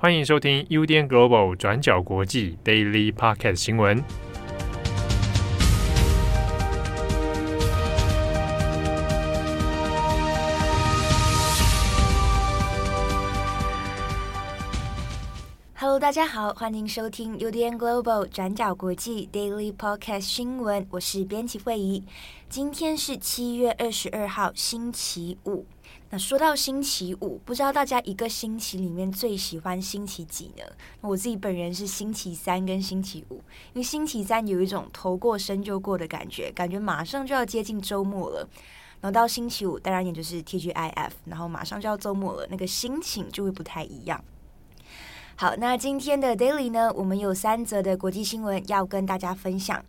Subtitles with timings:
[0.00, 4.00] 欢迎收听 UDN Global 转角国际 Daily Podcast 新闻。
[15.74, 20.86] Hello，大家好，欢迎收听 UDN Global 转角国际 Daily Podcast 新闻。
[20.90, 22.04] 我是编辑慧仪，
[22.48, 25.66] 今天是七月二十二号，星期五。
[26.10, 30.64] 那说到星期五，不知道大家一个星期里面最喜欢星期几呢？
[31.02, 38.48] 我自己本人是星期三跟星期五，因为星期三有一种头过身就过的感觉，感觉马上就要接近周末了。
[39.00, 44.24] 然后到星期五，当然也就是 TGIF，然后马上就要周末了，那个心情就会不太一样。
[45.36, 49.84] 好，那今天的 Daily 呢，我们有三则的国际新闻要跟大家分享。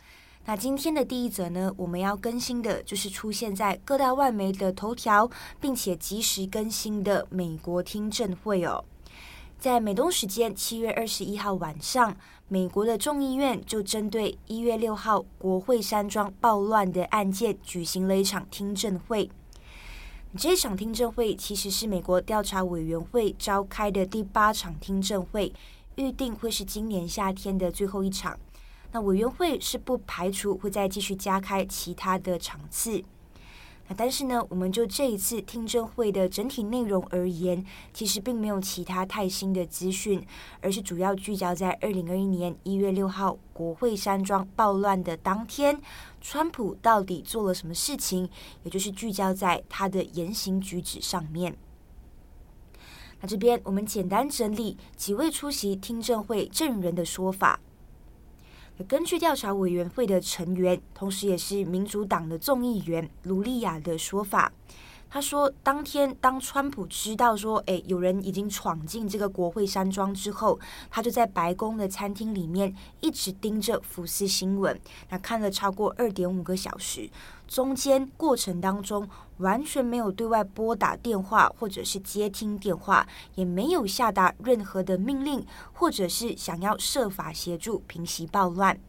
[0.50, 5.30] 那今天的第一则呢，我们要更新的就是出现在各大外媒的头条，
[5.62, 8.84] 并且及时更新的美国听证会哦。
[9.60, 12.18] 在美东时间七月二十一号晚上，
[12.48, 19.30] 美国的众议院就针对一月六号国会山庄暴乱的案件举行了一场听证会。
[20.36, 25.54] 这场听证会其实是美国调查委员会召开的第八场听证会，
[25.98, 28.40] 预定会是今年夏天的最后一场。
[28.92, 33.04] 那委员会是不排除会再继续加开其他的场次，
[33.88, 40.26] 那但是呢，我们就这一次听证会的整体内容而言，其实并没有其他太新的资讯，
[40.62, 45.80] 而是主要聚焦在二零二一年一月六号国会山庄暴乱的当天，
[46.20, 48.28] 川普到底做了什么事情，
[48.64, 51.56] 也就是聚焦在他的言行举止上面。
[53.22, 57.60] 那这边我们简单整理几位出席听证会证人的说法。
[58.88, 64.52] 根据调查委员会的成员，同时也是民主党的众议员卢利亚的说法，
[65.10, 70.60] 他说，当天当川普知道说，诶，有人已经闯进这个国会山庄之后，
[70.92, 74.80] 他就在白宫的餐厅里面一直盯着福斯新闻，
[75.10, 77.10] 那看了超过二点五个小时，
[77.48, 88.80] 中间过程当中完全没有对外拨打电话或者是接听电话，也没有下达任何的命令，或者是想要设法协助平息暴乱。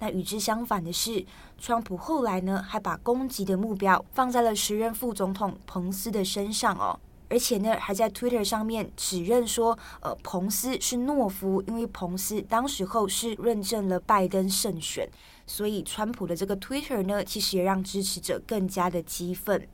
[0.00, 1.24] 那与之相反的是，
[1.58, 15.06] 川普后来呢，还把攻击的目标放在了时任副总统彭斯的身上哦，而且呢，还在 Twitter 上面指认说，呃，彭斯是懦夫，因为彭斯当时候是认证了拜登胜选，
[15.46, 19.68] 所以川普的这个 Twitter 呢，其实也让支持者更加的激愤。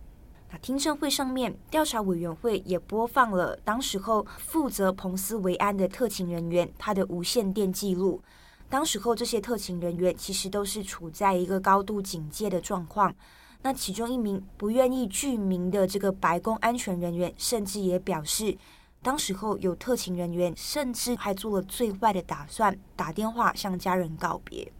[0.50, 8.20] 那听证会上面，调查委员会也播放了当时候负责彭斯维安的特勤人员他的无线电记录。
[8.68, 13.14] 当时候，这些特勤人员其实都是处在一个高度警戒的状况。
[13.62, 18.56] 那其中一名不愿意具名的这个白宫安全人员，甚至也表示，
[19.02, 24.70] 当时候有特勤人员甚至还做了最坏的打算，打电话向家人告别。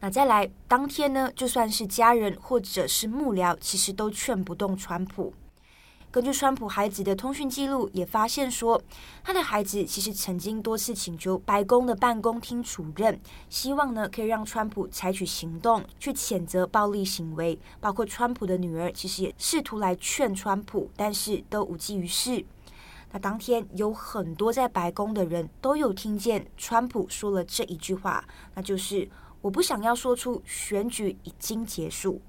[0.00, 5.32] 那再来，当天呢，就算是家人或者是幕僚，其实都劝不动川普。
[6.12, 8.78] 根据川普孩子的通讯记录，也发现说，
[9.24, 13.18] 他的孩子其实曾经多次请求白宫的办公厅主任，
[13.48, 17.58] 希望呢可以让川普采取行动去谴责暴力行为。
[17.80, 22.44] 包括川普的女儿，其实也试图来劝川普，但是都无济于事。
[23.12, 28.22] 那当天有很多在白宫的人都有听见川普说了这一句话，
[28.54, 29.08] 那就是
[29.40, 32.20] 我不想要说出选举已经结束。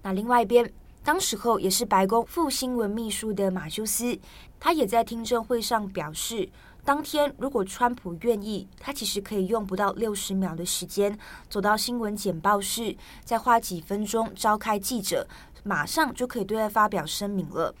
[0.00, 0.72] 那另外一边。
[1.04, 4.18] 当时候也是白宫副新闻秘书的马修斯，
[4.58, 6.48] 他也在听证会上表示，
[6.82, 11.16] 当天如果川普愿意，他其实可以用不到六十秒的时间
[11.50, 15.28] 走到新闻简报室，再花几分钟召开记者，
[15.62, 17.74] 马上就可以对外发表声明了。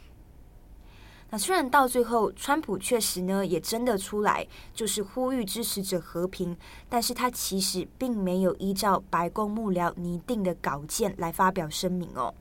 [1.30, 6.54] 那虽然到最后，川普确实呢也真的出来，就是呼吁支持者和平，
[6.90, 12.32] 但是他其实并没有依照白宫幕僚拟定的稿件来发表声明哦。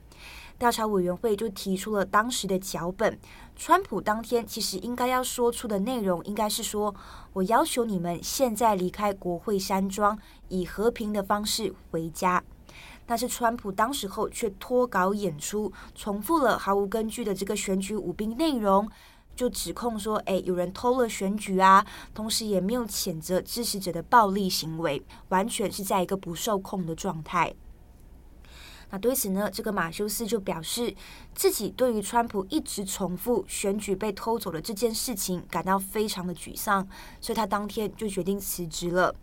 [0.59, 3.19] 调查委员会就提出了当时的脚本，
[3.55, 6.95] 川普当天其实应该要说出的内容应该是说
[7.33, 10.17] ：“我要求你们现在离开国会山庄，
[10.47, 12.43] 以和平的方式回家。”
[13.05, 18.89] 但是川普当时候却脱稿演出，重复了毫无根据的这个选举舞弊内容，
[19.35, 21.85] 就指控说：“哎，有人偷了选举啊！”
[22.15, 27.53] 同时也没有谴责支持者的暴力行为，完全是在一个不受控的状态。
[28.93, 30.95] 那对此呢，这个马修斯就表示
[31.33, 36.87] 自己对于川普一直重复选举被偷走的这件事情感到非常的沮丧，
[37.19, 39.15] 所以他当天就决定辞职了。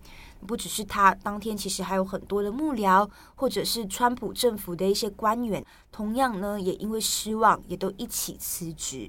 [0.45, 9.09] 不只是他，当天其实还有很多的幕僚或者是川普政府的一些官员，同样呢也因为失望，也都一起辞职。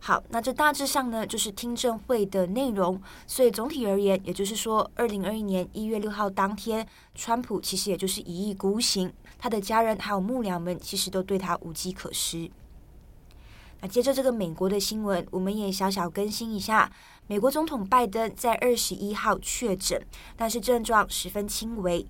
[0.00, 3.02] 好，那这大致上呢就是听证会的内容。
[3.26, 6.86] 所以总体而言，也就是说，二零二一年一月六号当天，
[7.16, 12.50] 川普其实也就是一意孤行，他的家人还有幕僚们其实都对他无计可施。
[13.80, 16.90] 那接着这个美国的新闻，我们也小小更新一下：
[17.28, 20.04] 美国总统拜登在二十一号确诊，
[20.36, 22.04] 但是症状十分轻微。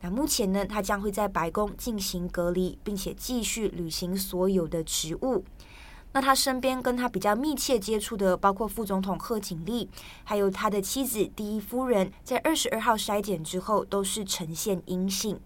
[0.00, 5.44] 那目前呢，他将会在白宫进行隔离，并且继续履行所有的职务。
[6.12, 9.90] 那他身边跟他比较密切接触的，包括副总统贺锦丽，
[10.24, 15.38] 还有他的妻子第一夫人，在二十二号筛检之后都是呈现阴性。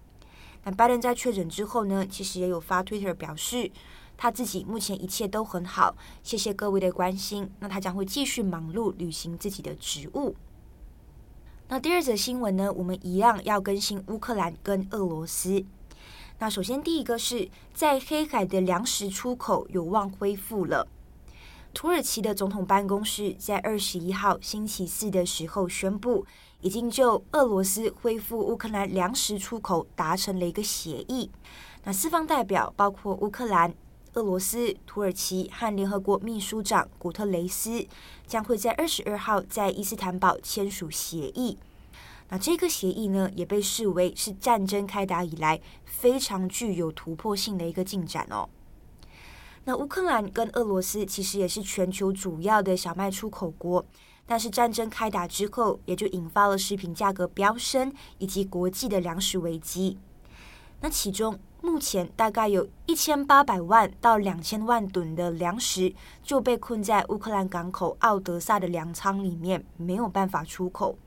[0.64, 3.70] 那拜登在确诊之后呢，其实也有发推特表示，
[4.16, 7.50] 他自己目前一切都很好，谢谢各位的关心。
[7.60, 10.34] 那他将会继续忙碌履行自己的职务。
[11.68, 15.64] 那第二则新闻呢，我们一样要更新乌克兰跟俄罗斯。
[16.38, 20.86] 那首先，第一个是在黑海的粮食出口有望恢复了。
[21.72, 26.24] 土耳其的总统办公室在二十一号星期四的时候宣布，
[26.64, 31.30] 已经就俄罗斯恢复乌克兰粮食出口达成了一个协议。
[31.84, 33.74] 那四方代表包括乌克兰、
[34.14, 37.86] 俄罗斯、土耳其和联合国秘书长古特雷斯，
[38.26, 41.58] 将会在二十二号在伊斯坦堡签署协议。
[42.30, 48.48] 那这个协议呢，也被视为是战争开打以来非常具有突破性的一个进展哦。
[49.66, 53.84] 那乌克兰跟俄罗斯其实也是全球主要的小麦出口国，
[54.26, 59.98] 但是战争开打之后，也就引发了食品价格飙升以及国际的粮食危机。
[60.80, 70.98] 那其中目前大概有一千八百万到两千万吨的粮食就被困在乌克兰港口奥德萨的粮仓里面，没有办法出口。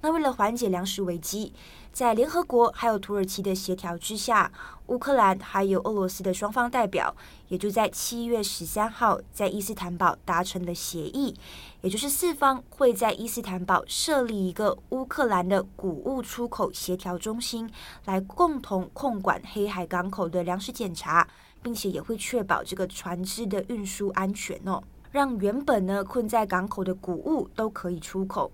[0.00, 1.52] 那为了缓解粮食危机，
[1.92, 4.52] 在联合国还有土耳其的协调之下，
[4.86, 7.14] 乌克兰还有俄罗斯的双方代表，
[7.48, 11.34] 也就在七月十三号在伊斯坦堡达成了协议，
[11.80, 17.68] 也就是四方会在伊斯坦堡设立一个乌克兰的谷物出口协调中心，
[18.04, 21.26] 来共同控管黑海港口的粮食检查，
[21.60, 24.80] 并且也会确保这个船只的运输安全哦，
[25.10, 28.52] 让原本呢困在港口的谷物都可以出口。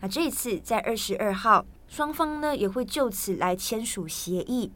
[0.00, 4.70] 那这一次在二十二号，双方呢也会就此来签署协议，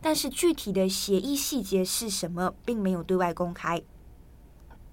[0.00, 3.80] 但是具体的协议细节是什么，并没有对外公开。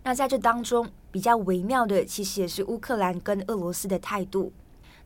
[0.04, 4.52] 那在这当中比较微妙的，其实也是乌克兰跟俄罗斯的态度。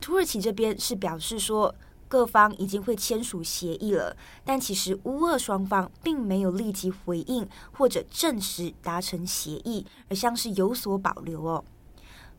[0.00, 1.74] 土耳其这边是表示说，
[2.06, 11.64] 各方已经会签署协议了，但其实乌俄双方并没有立即回应或者证实达成协议，而像是有所保留哦。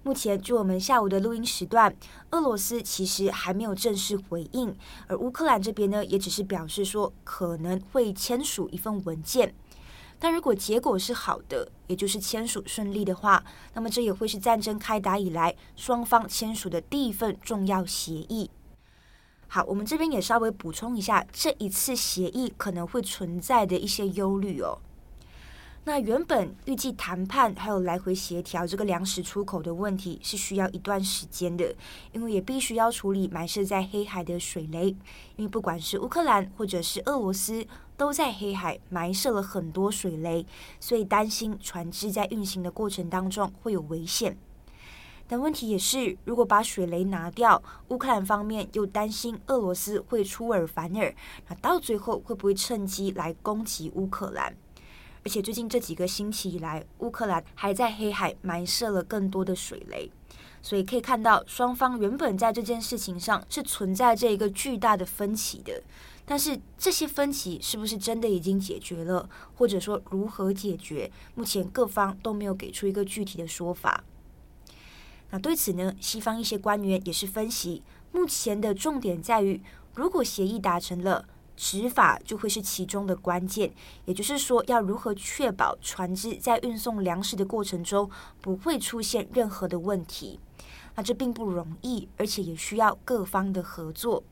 [0.01, 1.93] 目前，就我们下午的录音时段，
[2.31, 4.73] 俄罗斯其实还没有正式回应，
[5.07, 9.53] 而乌克兰这边呢，也只是表示说可能会签署一份文件。
[10.17, 13.43] 但如果结果是好的，也就是签署顺利的话，
[13.73, 18.49] 那么这也会是战争开打以来双方签署的第一份重要协议。
[19.47, 24.79] 好，我们这边也稍微补充一下这一次协议可能会存在的一些忧虑哦。
[25.89, 31.75] 那原本预计谈判还有来回协调这个粮食出口的问题是需要一段时间的，
[32.11, 34.89] 因为也必须要处理埋设在黑海的水雷，
[35.35, 37.65] 因为不管是乌克兰或者是俄罗斯
[37.97, 40.45] 都在黑海埋设了很多水雷，
[40.79, 44.37] 所以担心船只在运行的过程当中会有危险。
[45.27, 51.11] 但问题也是，如果把水雷拿掉，乌克兰方面又担心俄罗斯会出尔反尔，
[51.47, 54.55] 那到最后会不会趁机来攻击乌克兰？
[55.23, 60.09] 而且最近这几个星期以来，乌克兰还在黑海埋设了更多的水雷，
[60.61, 65.83] 所以可以看到双方原本在这件事情上是存在这一个巨大的分歧的。
[66.25, 74.03] 但是这些分歧是不是真的已经解决了，或者说如何解决，目前各方都没有给出一个具体的说法。
[75.31, 79.61] 那对此呢，西方一些官员也是分析，目前的重点在于，
[79.95, 81.25] 如果协议达成了。
[81.61, 83.69] 执法就会是其中的关键，
[84.05, 90.39] 也就是说，要如何确保船只在运送粮食的过程中不会出现任何的问题？
[90.95, 94.23] 那这并不容易，而且也需要各方的合作。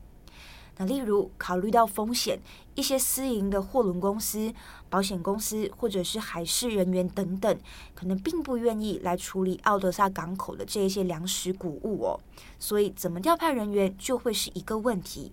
[0.78, 2.40] 那例如考虑到风险，
[2.74, 4.54] 一些私营的货轮公司、
[4.88, 7.58] 保险公司或者是海事人员等等，
[7.94, 12.20] 可能并不愿意来处理奥德萨港口的这一些粮食谷物哦，
[12.58, 15.30] 所以怎么调派人员就会是一个问题。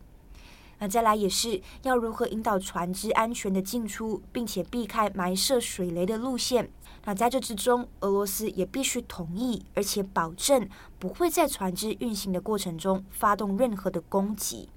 [0.79, 6.69] 那再来也是要如何引导船只安全的进出，并且避开埋设水雷的路线。
[7.05, 10.67] 那在这之中，俄罗斯也必须同意，而且保证
[10.97, 14.69] 不会在船只运行的过程中发动任何的攻击。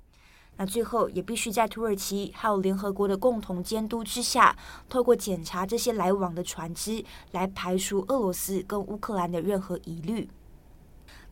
[0.61, 4.57] 那最后也必须在土耳其还有联合国的共同监督之下，
[4.89, 10.29] 透过检查这些来往的船只，来排除俄罗斯跟乌克兰的任何疑虑。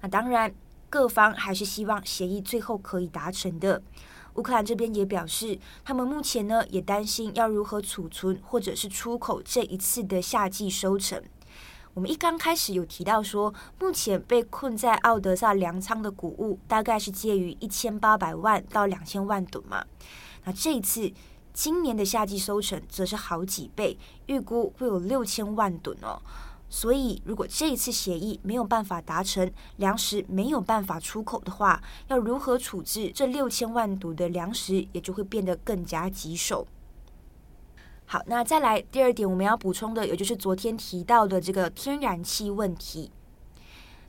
[0.00, 0.54] 那当然，
[0.88, 3.82] 各方还是希望协议最后可以达成的。
[4.37, 11.23] 乌克兰这边也表示，他们目前呢也担心要如何储存或者是出口这一次的夏季收成。
[11.95, 19.83] 我们一刚开始有提到说，目前被困在奥德萨粮仓的谷物大概是介于一千八百万到两千万吨嘛。
[20.45, 21.11] 那这一次
[21.55, 26.21] 今年的夏季收成则是好几倍，预估会有六千万吨哦。
[26.68, 36.66] 所以如果这一次协议没有办法达成，粮食没有办法出口的话，要如何处置这六千万吨的粮食，也就会变得更加棘手。
[38.04, 43.11] 好，那再来第二点，我们要补充的，也就是昨天提到的这个天然气问题。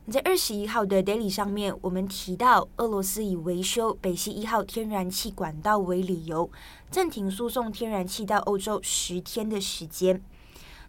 [0.09, 6.49] 在二十一号的 Daily 上面，我们提到俄罗斯以维修北溪一号天然气管道为理由，
[6.89, 10.23] 暂停输送天然气到欧洲十天的时间。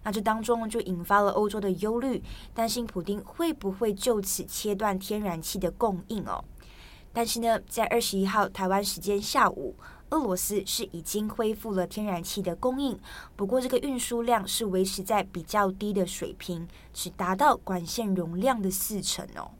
[0.02, 2.22] 那这当中就引发了欧洲的忧虑，
[2.54, 6.44] 担心普丁会不会就此切断天然气的供应哦。
[7.12, 9.74] 但是呢，在二十一号台湾时间下午。
[10.10, 12.98] 俄罗斯是已经恢复了天然气的供应，
[13.36, 19.50] 不过这个运输量是维持在比较低的水平，只达到管线容量的四成哦。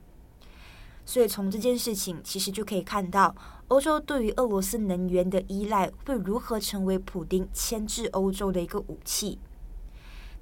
[1.05, 3.35] 所以从这件事情其实就可以看到，
[3.67, 9.37] 欧洲对于俄罗斯能源的依赖会如何成为普丁牵制欧洲的一个武器。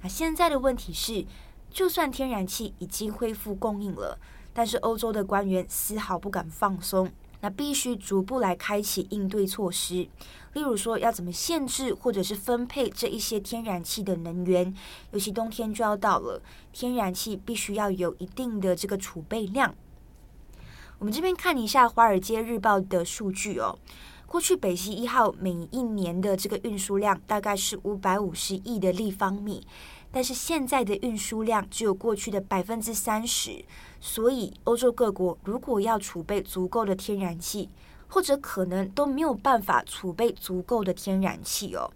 [0.01, 1.25] 那现在的问题是，
[1.69, 4.19] 就算天然气已经恢复供应了，
[4.53, 7.11] 但是欧洲的官员丝毫不敢放松。
[7.39, 10.07] 那必须逐步来开启应对措施，
[10.53, 14.73] 例如说要怎么限制或者是分配这一些天然气的能源，
[15.11, 16.41] 尤其冬天就要到了，
[16.73, 19.75] 天然气必须要有一定的这个储备量。
[20.97, 23.77] 我们这边看一下《华尔街日报》的数据哦，
[24.27, 29.65] 过去北溪一号每一年的这个运输量大概是五百五十亿的立方米。
[30.11, 33.63] 但是现在的运输量只有过去的百分之三十，
[34.01, 37.69] 所以欧洲各国如果要储备足够的天然气，
[38.07, 41.89] 或者可能都没有办法储备足够的天然气哦。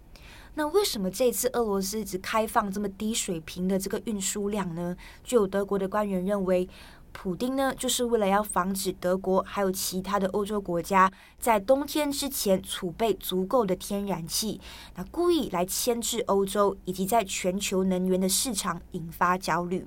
[0.54, 4.96] 那为什么这次俄罗斯只开放这么低水平的这个运输量呢？
[5.22, 6.66] 就有德国的官员认为。
[7.12, 14.60] 普丁呢，就是为了要防止德国还有其他的欧洲国家在冬天之前储备足够的天然气，
[14.96, 19.86] 那故意来牵制欧洲，以及在全球能源的市场引发焦虑。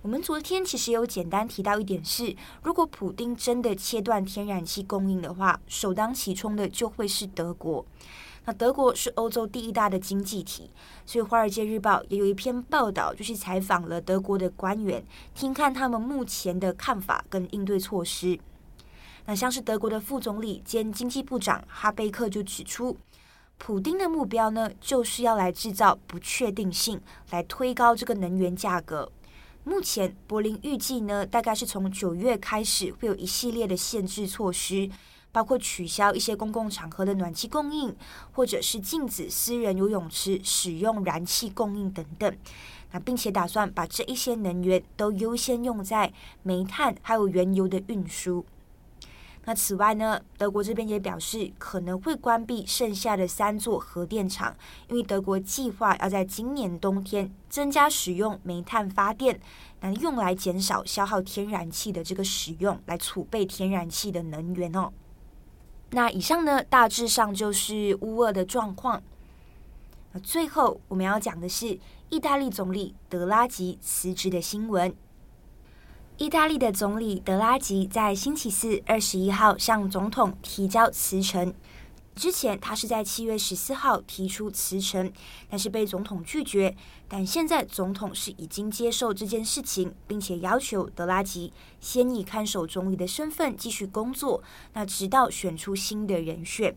[0.00, 2.34] 我们昨天其实有简单提到一点是，
[2.64, 7.86] 如果普丁真的切断天然气供应的话，首当其冲的就会是德国。
[8.44, 10.70] 那德国是欧洲第一大的经济体，
[11.06, 18.38] 所以《华尔街日报》也有一篇报道，就是采访了德国的官员，听看他们目前的看法跟应对措施。
[19.26, 22.96] 那像是德国的副总理兼经济部长哈贝克就指出，
[23.58, 29.08] 普丁的目标呢，就是要来制造不确定性，来推高这个能源价格。
[29.62, 34.90] 目前柏林预计呢，大概是从九月开始会有一系列的限制措施。
[35.32, 37.96] 包括取消一些公共场合的暖气供应，
[38.32, 42.36] 或者是禁止私人游泳池使用燃气供应等等。
[42.92, 46.12] 那并且打算把这一些能源都优先用在
[46.42, 48.44] 煤炭还有原油的运输。
[49.44, 54.54] 那此外呢，德国这边也表示可能会关闭剩下的三座核电厂，
[54.88, 59.40] 因为德国计划要在今年冬天增加使用煤炭发电，
[59.80, 64.92] 那用来减少消耗天然气的这个使用，来储备天然气的能源哦。
[65.94, 69.02] 那以上呢，大致上就是乌俄的状况。
[70.22, 74.94] 最后我们要讲的是意大利总理德拉吉辞职的新闻。
[76.16, 81.52] 意大利的总理德拉吉在星期四二十一号向总统提交辞呈。
[82.14, 85.10] 之前他是在七月十四号提出辞呈，
[85.48, 86.76] 但是被总统拒绝。
[87.08, 94.42] 但现在总统是已经接受这件事情，并且要求德拉吉先以看守总理的身份继续工作，
[94.74, 96.76] 那直到选出新的人选。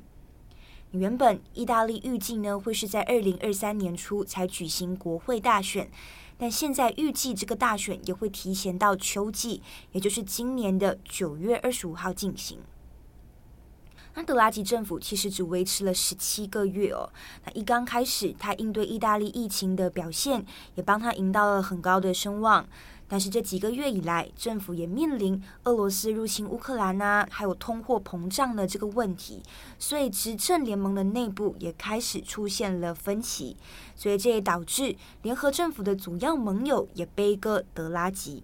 [0.92, 5.92] 原本意大利预计呢会是在二零二三年初才举行国会大选，
[6.38, 9.62] 但现在预计这个大选也会提前到秋季，
[9.92, 12.60] 也就是今年的九月二十五号进行。
[14.16, 17.10] 那德拉吉政府其实只维持了十七个月哦。
[17.46, 20.44] 那一刚开始，他应对意大利疫情的表现
[20.76, 22.66] 也帮他赢到了很高的声望。
[23.08, 29.44] 但是这几个月以来，政府也面临俄罗斯入侵乌克兰啊，还有通货膨胀的这个问题，
[29.78, 33.56] 所以执政联盟的内部也开始出现了分歧。
[33.96, 38.44] 所以这也导致联合政府的主要盟友也杯葛德拉吉。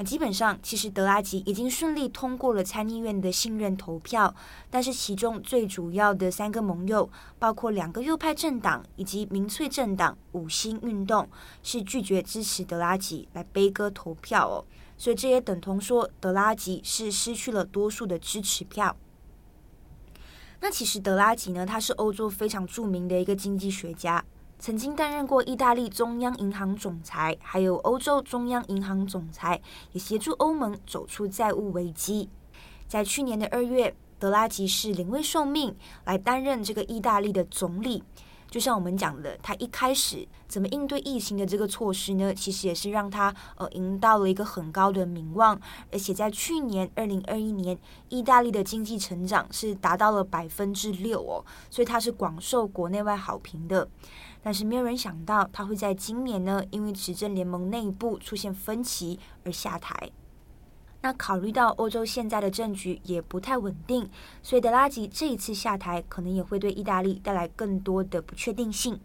[0.00, 4.32] 那基本上，其实德拉吉已经顺利通过了参议院的信任投票，
[4.70, 11.28] 但是其中最主要的三个盟友，包括两个右派政党以及民粹政党五星运动，
[11.64, 14.64] 是拒绝支持德拉吉来悲歌投票哦。
[14.96, 18.96] 所以这也等同说，德拉吉是失去了多数的支持票。
[20.60, 24.24] 那其实德拉吉呢，他是欧洲非常著名的一个经济学家。
[24.58, 29.60] 曾经担任过意大利中央银行总裁，还有欧洲中央银行总裁，
[29.92, 32.28] 也协助欧盟走出债务危机。
[32.88, 38.02] 在去年的二月，德拉吉是临危受命来担任这个意大利的总理。
[38.50, 42.32] 就像我们讲的，他一开始怎么应对疫情的这个措施呢？
[42.34, 45.60] 其实也是让他呃赢到了一个很高的名望，
[45.92, 53.86] 而且在去年二零二一年，意大利的经济成长是达到了百分之六哦，所以他是广受国内外好评的。
[54.48, 60.10] 但是没有人想到他会在今年呢，因为执政联盟内部出现分歧而下台。
[61.02, 64.08] 那考虑到欧洲现在的政局也不太稳定，
[64.42, 68.98] 所以德拉吉这一次下台，可能也会对意大利带来更多的不确定性。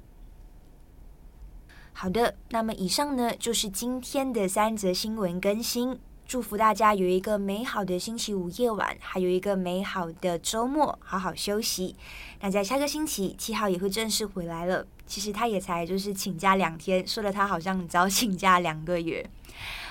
[1.91, 5.99] 好的，那么以上呢就是今天的三则新闻更新。
[6.25, 11.95] 祝福大家有一个美好的星期五夜晚，还有一个美好的周末，好好休息。
[12.41, 14.85] 那在下个星期七号也会正式回来了。
[15.05, 19.29] 其实他也才就是请假两天，说的他好像早请假两个月。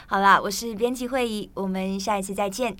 [0.07, 2.77] 好啦，我是编辑慧仪，我们下一次再见。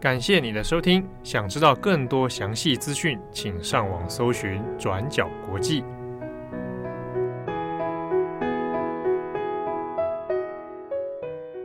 [0.00, 5.82] 感谢你的收听，想知道更多详细资讯，请上网搜寻转角国际。